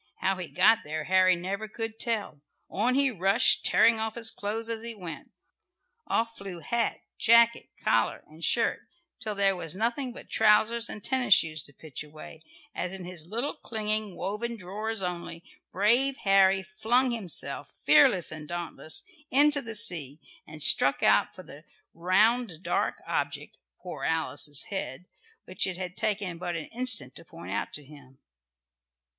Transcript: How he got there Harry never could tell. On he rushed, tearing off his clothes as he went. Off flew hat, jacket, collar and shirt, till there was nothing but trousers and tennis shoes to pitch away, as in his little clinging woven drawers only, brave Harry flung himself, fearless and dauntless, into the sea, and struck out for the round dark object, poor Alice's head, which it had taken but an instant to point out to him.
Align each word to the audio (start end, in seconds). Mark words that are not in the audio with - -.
How 0.17 0.35
he 0.37 0.47
got 0.47 0.79
there 0.83 1.03
Harry 1.03 1.35
never 1.35 1.67
could 1.67 1.99
tell. 1.99 2.41
On 2.71 2.95
he 2.95 3.11
rushed, 3.11 3.63
tearing 3.63 3.99
off 3.99 4.15
his 4.15 4.31
clothes 4.31 4.67
as 4.67 4.81
he 4.81 4.95
went. 4.95 5.29
Off 6.07 6.35
flew 6.37 6.61
hat, 6.61 6.97
jacket, 7.19 7.69
collar 7.83 8.23
and 8.25 8.43
shirt, 8.43 8.79
till 9.19 9.35
there 9.35 9.55
was 9.55 9.75
nothing 9.75 10.11
but 10.11 10.27
trousers 10.27 10.89
and 10.89 11.03
tennis 11.03 11.35
shoes 11.35 11.61
to 11.61 11.73
pitch 11.73 12.03
away, 12.03 12.41
as 12.73 12.95
in 12.95 13.05
his 13.05 13.27
little 13.27 13.53
clinging 13.53 14.17
woven 14.17 14.57
drawers 14.57 15.03
only, 15.03 15.43
brave 15.71 16.17
Harry 16.23 16.63
flung 16.63 17.11
himself, 17.11 17.69
fearless 17.85 18.31
and 18.31 18.47
dauntless, 18.47 19.03
into 19.29 19.61
the 19.61 19.75
sea, 19.75 20.19
and 20.47 20.63
struck 20.63 21.03
out 21.03 21.35
for 21.35 21.43
the 21.43 21.63
round 21.93 22.63
dark 22.63 22.95
object, 23.05 23.55
poor 23.79 24.03
Alice's 24.03 24.63
head, 24.71 25.05
which 25.45 25.67
it 25.67 25.77
had 25.77 25.95
taken 25.95 26.39
but 26.39 26.55
an 26.55 26.69
instant 26.73 27.13
to 27.13 27.23
point 27.23 27.51
out 27.51 27.71
to 27.73 27.83
him. 27.83 28.17